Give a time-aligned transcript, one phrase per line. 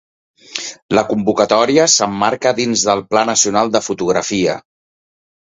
[0.97, 4.59] La convocatòria s'emmarca dins del Pla Nacional de Fotografia.